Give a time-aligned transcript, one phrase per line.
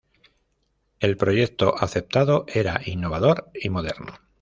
[0.99, 4.13] El proyecto aceptado era innovador y moderno.